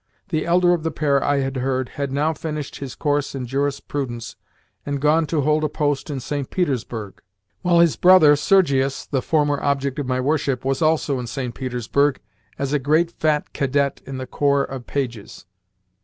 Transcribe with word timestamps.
The 0.29 0.47
elder 0.47 0.73
of 0.73 0.81
the 0.81 0.89
pair, 0.89 1.23
I 1.23 1.41
had 1.41 1.57
heard, 1.57 1.89
had 1.89 2.11
now 2.11 2.33
finished 2.33 2.77
his 2.77 2.95
course 2.95 3.35
in 3.35 3.45
jurisprudence, 3.45 4.35
and 4.83 4.99
gone 4.99 5.27
to 5.27 5.41
hold 5.41 5.63
a 5.63 5.69
post 5.69 6.09
in 6.09 6.19
St. 6.19 6.49
Petersburg, 6.49 7.21
while 7.61 7.81
his 7.81 7.97
brother 7.97 8.35
Sergius 8.35 9.05
(the 9.05 9.21
former 9.21 9.61
object 9.61 9.99
of 9.99 10.07
my 10.07 10.19
worship) 10.19 10.65
was 10.65 10.81
also 10.81 11.19
in 11.19 11.27
St. 11.27 11.53
Petersburg, 11.53 12.19
as 12.57 12.73
a 12.73 12.79
great 12.79 13.11
fat 13.11 13.53
cadet 13.53 14.01
in 14.07 14.17
the 14.17 14.25
Corps 14.25 14.63
of 14.63 14.87
Pages. 14.87 15.45